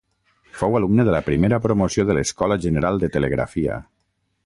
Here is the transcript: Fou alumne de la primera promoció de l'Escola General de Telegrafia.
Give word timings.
Fou 0.61 0.77
alumne 0.79 1.05
de 1.09 1.13
la 1.15 1.21
primera 1.27 1.61
promoció 1.67 2.07
de 2.09 2.17
l'Escola 2.19 2.61
General 2.67 3.01
de 3.05 3.15
Telegrafia. 3.19 3.81